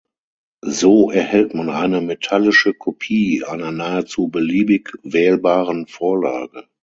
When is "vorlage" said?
5.85-6.67